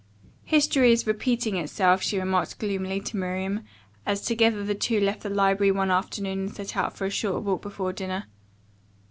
[0.45, 3.65] "History is repeating itself," she remarked gloomily to Miriam,
[4.03, 7.43] as together the two left the library one afternoon and set out for a short
[7.43, 8.25] walk before dinner.